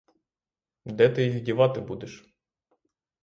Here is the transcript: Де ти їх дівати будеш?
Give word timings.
Де 0.85 1.09
ти 1.09 1.23
їх 1.23 1.41
дівати 1.43 1.79
будеш? 1.79 2.35